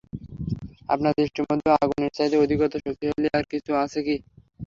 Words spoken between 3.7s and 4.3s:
আছে কি?